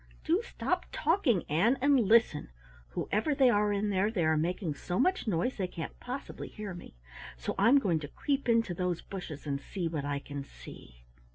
"Do 0.23 0.41
stop 0.41 0.87
talking, 0.91 1.43
Ann, 1.47 1.77
and 1.79 1.99
listen. 1.99 2.49
Whoever 2.95 3.35
they 3.35 3.51
are 3.51 3.71
in 3.71 3.91
there, 3.91 4.09
they 4.09 4.25
are 4.25 4.35
making 4.35 4.73
so 4.73 4.97
much 4.99 5.27
noise 5.27 5.57
they 5.57 5.67
can't 5.67 5.99
possibly 5.99 6.47
hear 6.47 6.73
me, 6.73 6.95
so 7.37 7.53
I'm 7.59 7.77
going 7.77 7.99
to 7.99 8.07
creep 8.07 8.49
into 8.49 8.73
those 8.73 9.03
bushes 9.03 9.45
and 9.45 9.61
see 9.61 9.87
what 9.87 10.03
I 10.03 10.17
can 10.17 10.43
see." 10.43 11.03